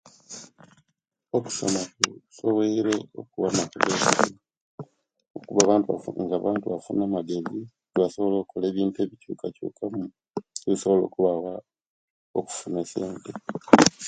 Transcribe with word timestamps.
Okusoma 1.37 1.81
kusobwere 2.25 2.93
okuwa 3.19 3.47
amaka 3.51 3.77
gaisu 3.87 4.11
okubba 5.37 5.61
abantu 5.63 5.89
nga 6.25 6.35
abantu 6.39 6.65
bafuna 6.73 7.01
amagezi 7.05 7.59
ga 7.95 8.05
bakola 8.33 8.65
ebintu 8.67 8.97
ebichukachukaku 8.99 10.01
ebisobola 10.69 11.01
okubawa 11.05 11.53
okufuna 12.39 12.77
esente 12.83 13.31